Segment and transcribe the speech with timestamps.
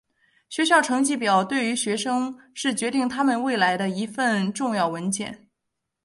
[0.49, 5.47] 学校成绩表对于学生是决定他们未来的一份重要的文件。